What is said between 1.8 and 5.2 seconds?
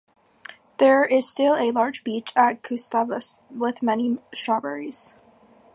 beach at Gustavus, with many strawberries.